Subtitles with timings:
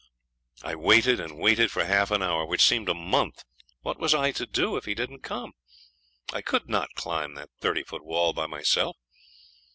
[0.63, 3.43] I waited and waited for half an hour, which seemed a month.
[3.81, 5.53] What was I to do if he didn't come?
[6.33, 8.97] I could not climb the thirty foot wall by myself.